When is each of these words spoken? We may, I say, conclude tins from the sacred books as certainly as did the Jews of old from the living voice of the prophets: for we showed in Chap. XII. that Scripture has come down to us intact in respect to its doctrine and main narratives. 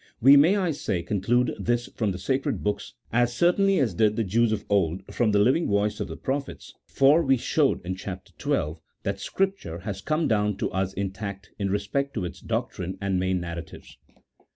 We 0.19 0.35
may, 0.35 0.55
I 0.55 0.71
say, 0.71 1.03
conclude 1.03 1.53
tins 1.63 1.85
from 1.93 2.11
the 2.11 2.17
sacred 2.17 2.63
books 2.63 2.95
as 3.13 3.35
certainly 3.35 3.77
as 3.77 3.93
did 3.93 4.15
the 4.15 4.23
Jews 4.23 4.51
of 4.51 4.65
old 4.67 5.03
from 5.13 5.31
the 5.31 5.37
living 5.37 5.67
voice 5.67 5.99
of 5.99 6.07
the 6.07 6.17
prophets: 6.17 6.73
for 6.87 7.21
we 7.21 7.37
showed 7.37 7.85
in 7.85 7.93
Chap. 7.93 8.27
XII. 8.41 8.77
that 9.03 9.19
Scripture 9.19 9.77
has 9.81 10.01
come 10.01 10.27
down 10.27 10.57
to 10.57 10.71
us 10.71 10.93
intact 10.93 11.51
in 11.59 11.69
respect 11.69 12.15
to 12.15 12.25
its 12.25 12.39
doctrine 12.39 12.97
and 12.99 13.19
main 13.19 13.39
narratives. 13.41 13.99